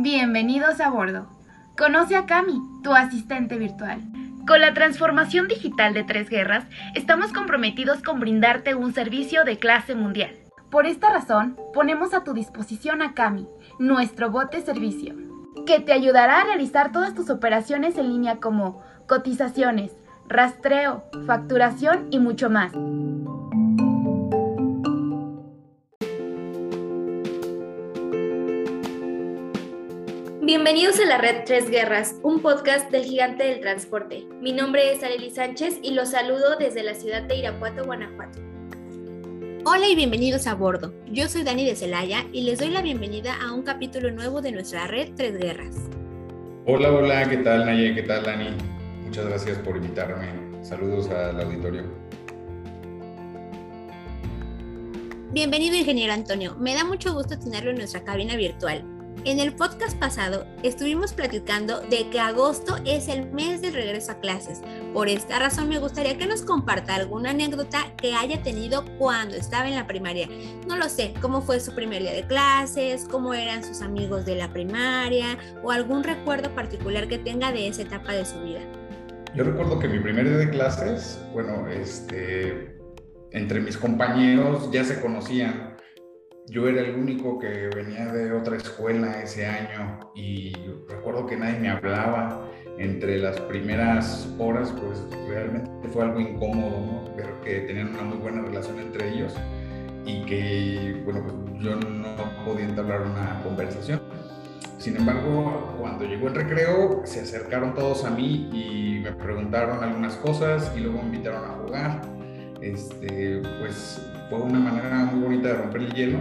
[0.00, 1.26] Bienvenidos a bordo.
[1.76, 4.00] Conoce a Cami, tu asistente virtual.
[4.46, 6.64] Con la transformación digital de Tres Guerras,
[6.94, 10.36] estamos comprometidos con brindarte un servicio de clase mundial.
[10.70, 13.48] Por esta razón, ponemos a tu disposición a Cami,
[13.80, 15.16] nuestro bot de servicio,
[15.66, 19.96] que te ayudará a realizar todas tus operaciones en línea como cotizaciones,
[20.28, 22.72] rastreo, facturación y mucho más.
[30.48, 34.26] Bienvenidos a la Red Tres Guerras, un podcast del gigante del transporte.
[34.40, 38.40] Mi nombre es Arely Sánchez y los saludo desde la ciudad de Irapuato, Guanajuato.
[39.66, 40.94] Hola y bienvenidos a bordo.
[41.06, 44.52] Yo soy Dani de Celaya y les doy la bienvenida a un capítulo nuevo de
[44.52, 45.76] nuestra red Tres Guerras.
[46.64, 47.94] Hola, hola, ¿qué tal Naye?
[47.94, 48.48] ¿Qué tal Dani?
[49.04, 50.28] Muchas gracias por invitarme.
[50.62, 51.82] Saludos al auditorio.
[55.30, 56.56] Bienvenido, ingeniero Antonio.
[56.58, 58.97] Me da mucho gusto tenerlo en nuestra cabina virtual.
[59.24, 64.20] En el podcast pasado estuvimos platicando de que agosto es el mes del regreso a
[64.20, 64.62] clases.
[64.94, 69.68] Por esta razón me gustaría que nos comparta alguna anécdota que haya tenido cuando estaba
[69.68, 70.28] en la primaria.
[70.66, 74.36] No lo sé, cómo fue su primer día de clases, cómo eran sus amigos de
[74.36, 78.60] la primaria o algún recuerdo particular que tenga de esa etapa de su vida.
[79.34, 82.78] Yo recuerdo que mi primer día de clases, bueno, este,
[83.32, 85.76] entre mis compañeros ya se conocían
[86.50, 90.52] yo era el único que venía de otra escuela ese año y
[90.88, 92.44] recuerdo que nadie me hablaba.
[92.78, 97.14] Entre las primeras horas, pues realmente fue algo incómodo, ¿no?
[97.16, 99.34] Pero que tenían una muy buena relación entre ellos
[100.06, 104.00] y que, bueno, pues yo no podía entablar una conversación.
[104.78, 110.14] Sin embargo, cuando llegó el recreo, se acercaron todos a mí y me preguntaron algunas
[110.14, 112.02] cosas y luego me invitaron a jugar.
[112.60, 116.18] Este, pues fue una manera muy bonita de romper el hielo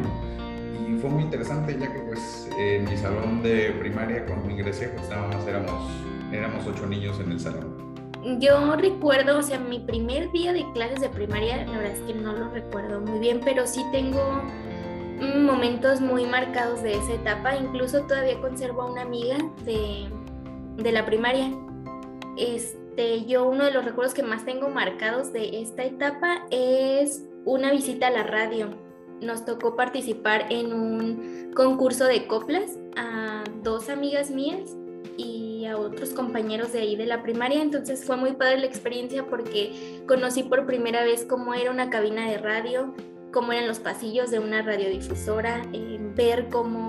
[0.88, 5.10] y fue muy interesante ya que pues en mi salón de primaria cuando ingresé pues
[5.10, 5.90] nada más éramos,
[6.32, 7.88] éramos ocho niños en el salón.
[8.40, 12.14] Yo recuerdo, o sea, mi primer día de clases de primaria, la verdad es que
[12.14, 14.42] no lo recuerdo muy bien, pero sí tengo
[15.20, 17.56] momentos muy marcados de esa etapa.
[17.56, 20.10] Incluso todavía conservo a una amiga de,
[20.76, 21.52] de la primaria.
[22.38, 27.72] Este, yo uno de los recuerdos que más tengo marcados de esta etapa es una
[27.72, 28.70] visita a la radio.
[29.22, 34.76] Nos tocó participar en un concurso de coplas a dos amigas mías
[35.16, 37.62] y a otros compañeros de ahí de la primaria.
[37.62, 42.30] Entonces fue muy padre la experiencia porque conocí por primera vez cómo era una cabina
[42.30, 42.94] de radio,
[43.32, 46.87] cómo eran los pasillos de una radiodifusora, eh, ver cómo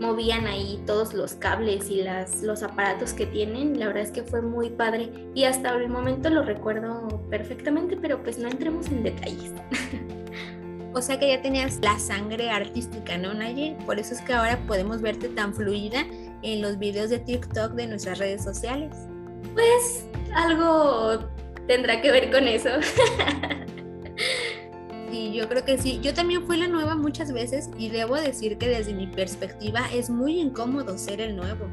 [0.00, 3.78] movían ahí todos los cables y las, los aparatos que tienen.
[3.78, 8.22] La verdad es que fue muy padre y hasta el momento lo recuerdo perfectamente, pero
[8.22, 9.52] pues no entremos en detalles.
[10.96, 13.76] O sea que ya tenías la sangre artística, ¿no, Naye?
[13.84, 16.06] Por eso es que ahora podemos verte tan fluida
[16.42, 18.94] en los videos de TikTok de nuestras redes sociales.
[19.54, 21.18] Pues algo
[21.66, 22.70] tendrá que ver con eso.
[25.14, 26.00] Sí, yo creo que sí.
[26.02, 30.10] Yo también fui la nueva muchas veces y debo decir que desde mi perspectiva es
[30.10, 31.68] muy incómodo ser el nuevo.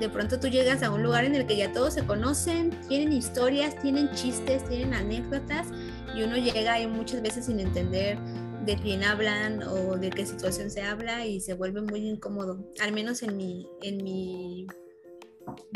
[0.00, 3.12] De pronto tú llegas a un lugar en el que ya todos se conocen, tienen
[3.12, 5.68] historias, tienen chistes, tienen anécdotas
[6.16, 8.18] y uno llega ahí muchas veces sin entender
[8.66, 12.58] de quién hablan o de qué situación se habla y se vuelve muy incómodo.
[12.80, 14.66] Al menos en mi, en mi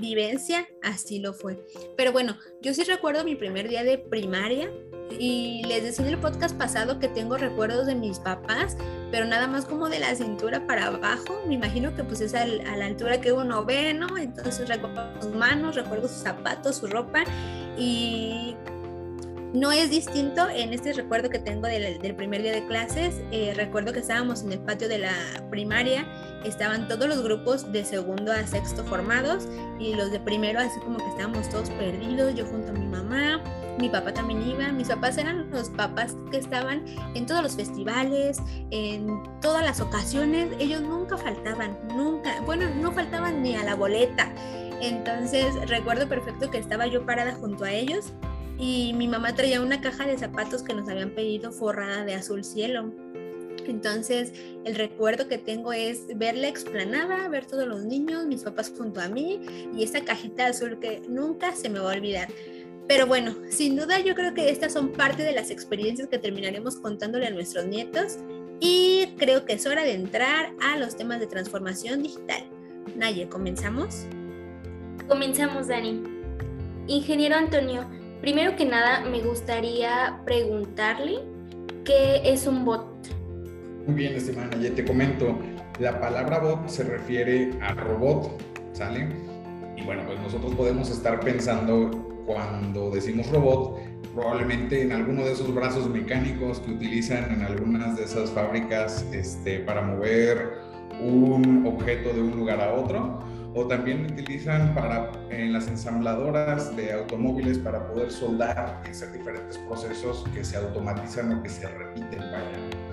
[0.02, 1.64] vivencia así lo fue.
[1.96, 4.68] Pero bueno, yo sí recuerdo mi primer día de primaria
[5.10, 8.76] y les decía en el podcast pasado que tengo recuerdos de mis papás,
[9.10, 11.40] pero nada más como de la cintura para abajo.
[11.46, 14.16] Me imagino que pues es a la altura que uno ve, ¿no?
[14.16, 17.24] Entonces recuerdo sus manos, recuerdo sus zapatos, su ropa
[17.76, 18.56] y
[19.54, 23.22] no es distinto en este recuerdo que tengo del, primer día de clases.
[23.30, 25.14] Eh, recuerdo que estábamos en el patio de la
[25.48, 26.04] primaria,
[26.44, 29.46] estaban todos los grupos de segundo a sexto formados
[29.78, 33.40] y los de primero así como que estábamos todos perdidos, yo junto a mi mamá
[33.78, 38.40] mi papá también iba, mis papás eran los papás que estaban en todos los festivales,
[38.70, 44.32] en todas las ocasiones, ellos nunca faltaban, nunca, bueno, no faltaban ni a la boleta.
[44.80, 48.12] Entonces recuerdo perfecto que estaba yo parada junto a ellos
[48.58, 52.44] y mi mamá traía una caja de zapatos que nos habían pedido forrada de azul
[52.44, 52.92] cielo.
[53.66, 54.32] Entonces,
[54.64, 59.00] el recuerdo que tengo es ver la explanada, ver todos los niños, mis papás junto
[59.00, 59.40] a mí
[59.74, 62.28] y esa cajita azul que nunca se me va a olvidar.
[62.86, 66.76] Pero bueno, sin duda yo creo que estas son parte de las experiencias que terminaremos
[66.76, 68.18] contándole a nuestros nietos
[68.60, 72.44] y creo que es hora de entrar a los temas de transformación digital.
[72.96, 74.04] Naye, ¿comenzamos?
[75.08, 76.02] Comenzamos, Dani.
[76.86, 77.86] Ingeniero Antonio,
[78.20, 81.20] primero que nada me gustaría preguntarle
[81.84, 82.86] qué es un bot.
[83.86, 85.38] Muy bien, estimada ya te comento.
[85.78, 88.30] La palabra bot se refiere a robot,
[88.74, 89.08] ¿sale?
[89.76, 93.78] Y bueno, pues nosotros podemos estar pensando cuando decimos robot,
[94.14, 99.60] probablemente en alguno de esos brazos mecánicos que utilizan en algunas de esas fábricas este,
[99.60, 100.58] para mover
[101.00, 103.18] un objeto de un lugar a otro
[103.54, 109.58] o también utilizan para en las ensambladoras de automóviles para poder soldar y hacer diferentes
[109.58, 112.83] procesos que se automatizan o que se repiten vaya.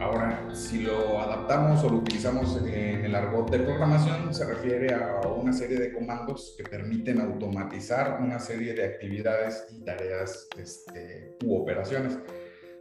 [0.00, 5.20] Ahora, si lo adaptamos o lo utilizamos en el argot de programación, se refiere a
[5.26, 11.56] una serie de comandos que permiten automatizar una serie de actividades y tareas este, u
[11.56, 12.18] operaciones.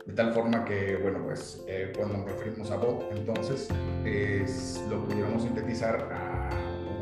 [0.06, 3.70] De tal forma que, bueno, pues eh, cuando nos referimos a bot, entonces
[4.04, 6.50] es, lo pudiéramos sintetizar a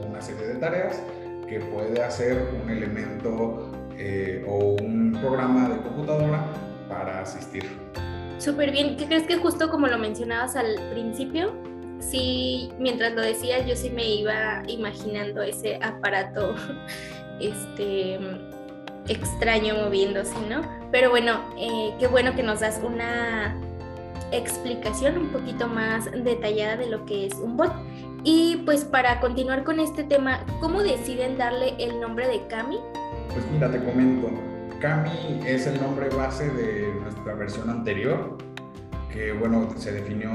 [0.08, 1.02] una serie de tareas
[1.50, 6.46] que puede hacer un elemento eh, o un programa de computadora
[6.88, 7.83] para asistir.
[8.44, 8.98] Súper bien.
[8.98, 11.54] ¿Qué crees que justo como lo mencionabas al principio?
[12.00, 16.54] Sí, mientras lo decías, yo sí me iba imaginando ese aparato
[17.40, 18.20] este,
[19.08, 20.62] extraño moviéndose, ¿no?
[20.92, 23.56] Pero bueno, eh, qué bueno que nos das una
[24.34, 27.72] explicación un poquito más detallada de lo que es un bot.
[28.26, 32.80] Y pues para continuar con este tema, ¿cómo deciden darle el nombre de Cami?
[33.34, 34.53] Pues mira, te comento.
[34.84, 38.38] Cami es el nombre base de nuestra versión anterior,
[39.14, 40.30] que bueno, se definió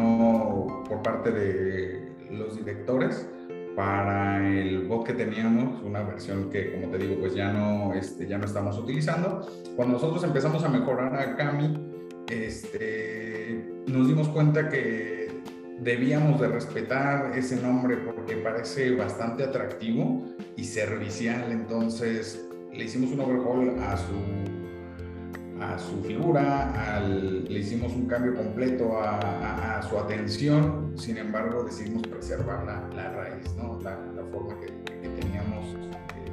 [0.89, 3.29] por parte de los directores
[3.77, 8.27] para el bot que teníamos, una versión que como te digo, pues ya no, este,
[8.27, 9.47] ya no estamos utilizando.
[9.77, 15.43] Cuando nosotros empezamos a mejorar a Cami, este, nos dimos cuenta que
[15.79, 20.25] debíamos de respetar ese nombre porque parece bastante atractivo
[20.56, 28.06] y servicial, entonces le hicimos un overhaul a su, a su figura, le hicimos un
[28.06, 33.81] cambio completo a, su atención, sin embargo decidimos preservar la, raíz, ¿no?
[33.81, 33.97] la,
[34.31, 34.69] forma que,
[35.09, 35.75] teníamos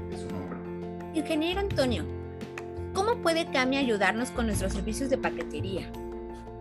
[0.09, 0.57] de, su nombre.
[1.13, 2.03] Ingeniero Antonio,
[2.93, 5.89] ¿cómo puede Cami ayudarnos con nuestros servicios de paquetería?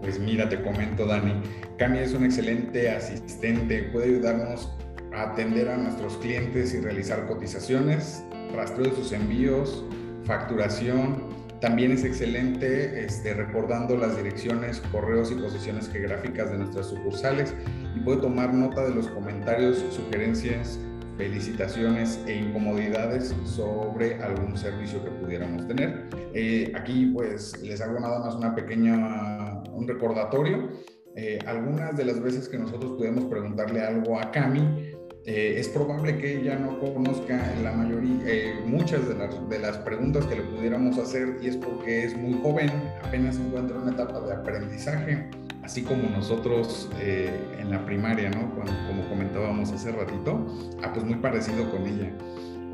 [0.00, 1.32] Pues mira, te comento, Dani,
[1.78, 4.70] Cami es un excelente asistente, puede ayudarnos
[5.14, 8.22] a atender a nuestros clientes y realizar cotizaciones,
[8.54, 9.84] rastreo de sus envíos,
[10.24, 11.34] facturación.
[11.60, 17.54] También es excelente este, recordando las direcciones, correos y posiciones geográficas de nuestras sucursales
[17.96, 20.78] y puede tomar nota de los comentarios, sugerencias,
[21.16, 26.08] felicitaciones e incomodidades sobre algún servicio que pudiéramos tener.
[26.34, 30.70] Eh, aquí pues les hago nada más una pequeña, un recordatorio.
[31.16, 34.93] Eh, algunas de las veces que nosotros podemos preguntarle algo a Cami,
[35.26, 40.26] eh, es probable que ella no conozca la mayoría, muchas de las, de las preguntas
[40.26, 42.70] que le pudiéramos hacer y es porque es muy joven,
[43.02, 45.28] apenas encuentra en una etapa de aprendizaje
[45.64, 48.54] así como nosotros eh, en la primaria, ¿no?
[48.54, 50.46] como comentábamos hace ratito,
[50.82, 52.10] ah, pues muy parecido con ella.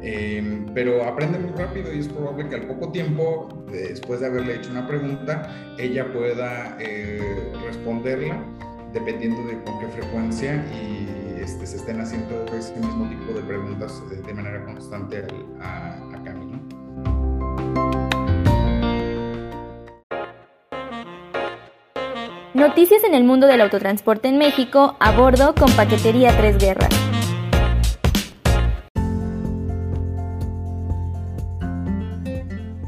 [0.02, 4.56] Em, pero aprende muy rápido y es probable que al poco tiempo, después de haberle
[4.56, 8.43] hecho una pregunta, ella pueda eh, responderla
[8.94, 14.02] dependiendo de con qué frecuencia y este, se estén haciendo ese mismo tipo de preguntas
[14.10, 15.26] de, manera constante
[15.60, 16.20] a, a.
[22.52, 27.00] Noticias en el mundo del autotransporte en México a bordo con Paquetería Tres Guerras.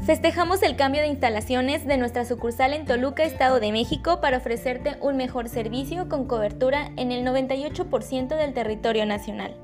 [0.05, 4.97] Festejamos el cambio de instalaciones de nuestra sucursal en Toluca, Estado de México, para ofrecerte
[4.99, 9.55] un mejor servicio con cobertura en el 98% del territorio nacional.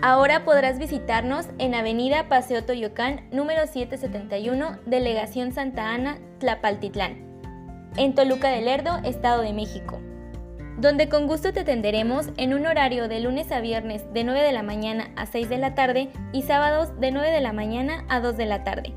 [0.00, 7.28] Ahora podrás visitarnos en Avenida Paseo Toyocán, número 771, Delegación Santa Ana, Tlapaltitlán
[7.96, 10.00] en Toluca del Lerdo, Estado de México,
[10.78, 14.52] donde con gusto te atenderemos en un horario de lunes a viernes de 9 de
[14.52, 18.20] la mañana a 6 de la tarde y sábados de 9 de la mañana a
[18.20, 18.94] 2 de la tarde.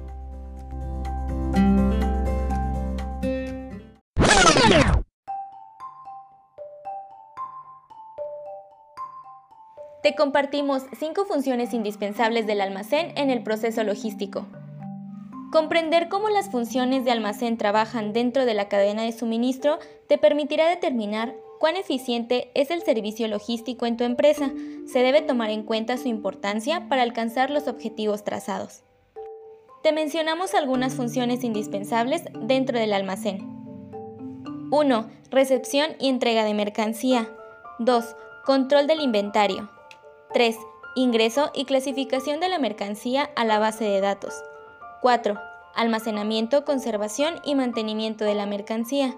[10.03, 14.45] Te compartimos 5 funciones indispensables del almacén en el proceso logístico.
[15.49, 20.67] Comprender cómo las funciones de almacén trabajan dentro de la cadena de suministro te permitirá
[20.67, 24.51] determinar cuán eficiente es el servicio logístico en tu empresa.
[24.87, 28.83] Se debe tomar en cuenta su importancia para alcanzar los objetivos trazados.
[29.83, 33.39] Te mencionamos algunas funciones indispensables dentro del almacén.
[34.69, 35.09] 1.
[35.29, 37.29] Recepción y entrega de mercancía.
[37.79, 38.15] 2.
[38.43, 39.69] Control del inventario.
[40.33, 40.57] 3.
[40.95, 44.33] Ingreso y clasificación de la mercancía a la base de datos.
[45.01, 45.39] 4.
[45.75, 49.15] Almacenamiento, conservación y mantenimiento de la mercancía.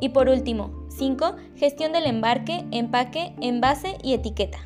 [0.00, 1.36] Y por último, 5.
[1.54, 4.58] Gestión del embarque, empaque, envase y etiqueta.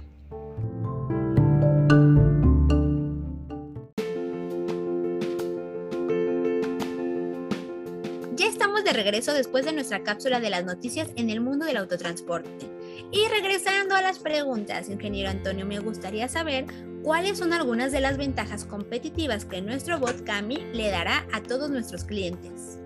[8.37, 11.77] Ya estamos de regreso después de nuestra cápsula de las noticias en el mundo del
[11.77, 12.80] autotransporte.
[13.13, 16.67] Y regresando a las preguntas, ingeniero Antonio, me gustaría saber
[17.03, 21.71] cuáles son algunas de las ventajas competitivas que nuestro bot Cami le dará a todos
[21.71, 22.79] nuestros clientes.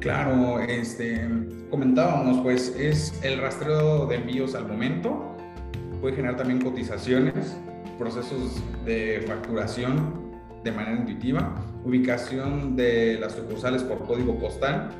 [0.00, 1.28] Claro, este,
[1.70, 5.36] comentábamos, pues es el rastreo de envíos al momento,
[6.00, 7.56] puede generar también cotizaciones,
[7.98, 10.26] procesos de facturación
[10.62, 11.54] de manera intuitiva,
[11.84, 14.90] ubicación de las sucursales por código postal,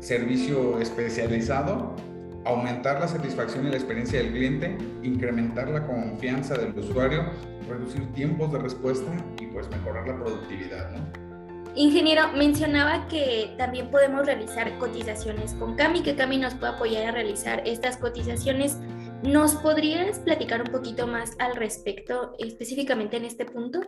[0.00, 1.94] servicio especializado,
[2.44, 7.24] aumentar la satisfacción y la experiencia del cliente, incrementar la confianza del usuario,
[7.68, 11.30] reducir tiempos de respuesta y pues mejorar la productividad, ¿no?
[11.76, 17.12] Ingeniero, mencionaba que también podemos realizar cotizaciones con Cami, que Cami nos puede apoyar a
[17.12, 18.76] realizar estas cotizaciones.
[19.22, 23.82] ¿Nos podrías platicar un poquito más al respecto, específicamente en este punto?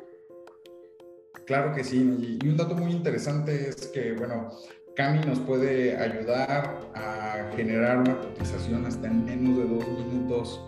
[1.44, 4.50] Claro que sí, y un dato muy interesante es que, bueno,
[4.94, 10.60] Cami nos puede ayudar a generar una cotización hasta en menos de dos minutos.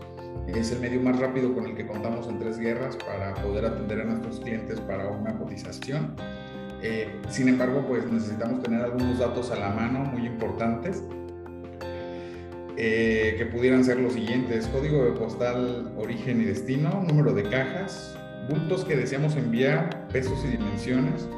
[0.47, 4.01] Es el medio más rápido con el que contamos en Tres Guerras para poder atender
[4.01, 6.17] a nuestros clientes para una cotización.
[6.83, 11.03] Eh, sin embargo, pues necesitamos tener algunos datos a la mano muy importantes
[12.79, 14.67] eh, que pudieran ser los siguientes.
[14.69, 18.17] Código de postal, origen y destino, número de cajas,
[18.49, 21.29] bultos que deseamos enviar, pesos y dimensiones,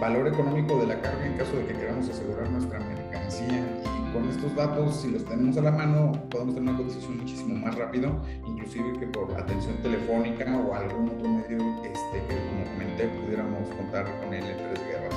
[0.00, 3.64] valor económico de la carga en caso de que queramos asegurar nuestra mercancía
[4.12, 7.76] con estos datos, si los tenemos a la mano, podemos tener una cotización muchísimo más
[7.76, 13.68] rápido, inclusive que por atención telefónica o algún otro medio este, que, como comenté, pudiéramos
[13.76, 15.14] contar con él en tres guerras.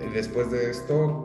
[0.00, 1.24] Eh, después de esto,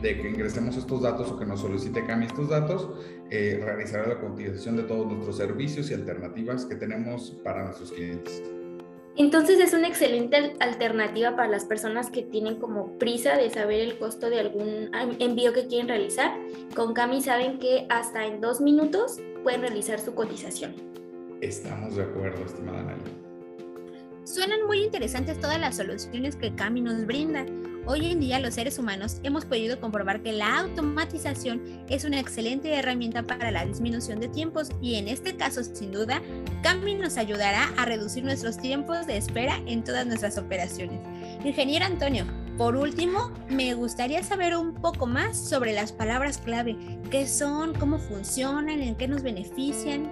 [0.00, 2.88] de que ingresemos estos datos o que nos solicite CAMI estos datos,
[3.30, 8.42] eh, realizará la cotización de todos nuestros servicios y alternativas que tenemos para nuestros clientes.
[9.16, 13.98] Entonces es una excelente alternativa para las personas que tienen como prisa de saber el
[13.98, 16.38] costo de algún envío que quieren realizar.
[16.74, 20.74] Con Cami saben que hasta en dos minutos pueden realizar su cotización.
[21.40, 23.02] Estamos de acuerdo, estimada Nali.
[24.24, 27.44] Suenan muy interesantes todas las soluciones que Cami nos brinda.
[27.86, 32.72] Hoy en día los seres humanos hemos podido comprobar que la automatización es una excelente
[32.74, 36.20] herramienta para la disminución de tiempos y en este caso sin duda
[36.62, 41.00] Cami nos ayudará a reducir nuestros tiempos de espera en todas nuestras operaciones.
[41.42, 42.26] Ingeniero Antonio,
[42.58, 46.76] por último, me gustaría saber un poco más sobre las palabras clave,
[47.10, 50.04] qué son, cómo funcionan, en qué nos benefician.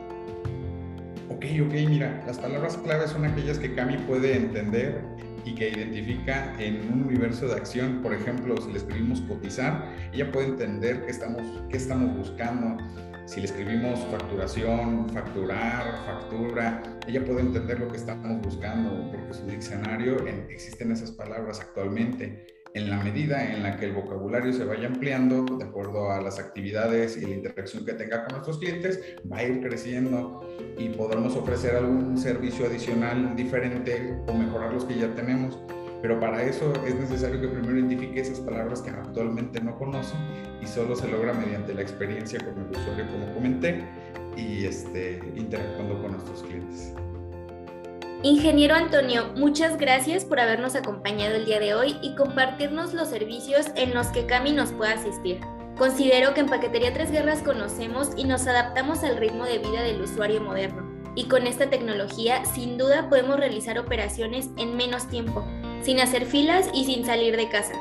[1.28, 5.04] Ok, ok, mira, las palabras clave son aquellas que Cami puede entender
[5.45, 8.02] y que identifica en un universo de acción.
[8.02, 12.83] Por ejemplo, si le escribimos cotizar, ella puede entender qué estamos, qué estamos buscando.
[13.26, 19.47] Si le escribimos facturación, facturar, factura, ella puede entender lo que estamos buscando, porque su
[19.47, 24.87] diccionario existen esas palabras actualmente en la medida en la que el vocabulario se vaya
[24.87, 29.38] ampliando de acuerdo a las actividades y la interacción que tenga con nuestros clientes, va
[29.38, 30.40] a ir creciendo
[30.78, 35.58] y podremos ofrecer algún servicio adicional diferente o mejorar los que ya tenemos.
[36.00, 40.14] Pero para eso es necesario que primero identifique esas palabras que actualmente no conoce
[40.62, 43.85] y solo se logra mediante la experiencia con el usuario, como comenté,
[44.37, 46.94] y este, interactuando con nuestros clientes.
[48.25, 53.66] Ingeniero Antonio, muchas gracias por habernos acompañado el día de hoy y compartirnos los servicios
[53.76, 55.38] en los que Cami nos puede asistir.
[55.76, 60.00] Considero que en Paquetería Tres Guerras conocemos y nos adaptamos al ritmo de vida del
[60.00, 60.82] usuario moderno.
[61.14, 65.44] Y con esta tecnología, sin duda, podemos realizar operaciones en menos tiempo,
[65.82, 67.75] sin hacer filas y sin salir de casa.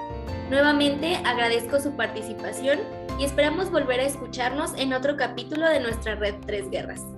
[0.51, 2.79] Nuevamente agradezco su participación
[3.19, 7.16] y esperamos volver a escucharnos en otro capítulo de nuestra red Tres Guerras.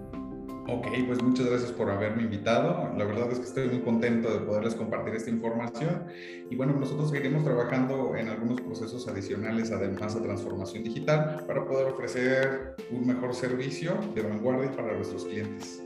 [0.72, 2.94] Ok, pues muchas gracias por haberme invitado.
[2.96, 6.06] La verdad es que estoy muy contento de poderles compartir esta información.
[6.48, 11.88] Y bueno, nosotros seguiremos trabajando en algunos procesos adicionales, además de transformación digital, para poder
[11.88, 15.82] ofrecer un mejor servicio de vanguardia para nuestros clientes.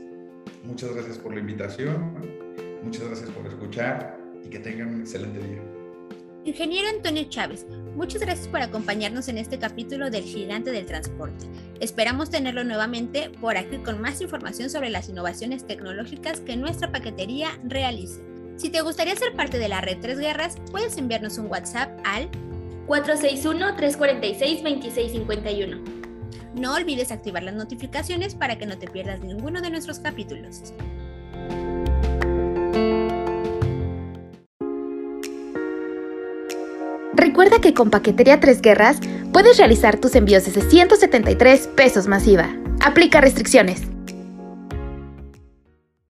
[0.64, 2.14] Muchas gracias por la invitación,
[2.82, 5.73] muchas gracias por escuchar y que tengan un excelente día.
[6.44, 11.46] Ingeniero Antonio Chávez, muchas gracias por acompañarnos en este capítulo del Gigante del Transporte.
[11.80, 17.58] Esperamos tenerlo nuevamente por aquí con más información sobre las innovaciones tecnológicas que nuestra paquetería
[17.64, 18.20] realiza.
[18.56, 22.28] Si te gustaría ser parte de la red Tres Guerras, puedes enviarnos un WhatsApp al
[22.88, 25.80] 461-346-2651.
[26.56, 30.74] No olvides activar las notificaciones para que no te pierdas ninguno de nuestros capítulos.
[37.34, 38.98] Recuerda que con Paquetería Tres Guerras
[39.32, 42.48] puedes realizar tus envíos desde 173 pesos masiva.
[42.80, 43.93] Aplica restricciones.